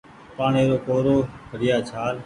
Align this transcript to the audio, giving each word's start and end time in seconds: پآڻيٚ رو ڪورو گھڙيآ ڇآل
پآڻيٚ 0.37 0.69
رو 0.69 0.77
ڪورو 0.87 1.15
گھڙيآ 1.51 1.77
ڇآل 1.89 2.15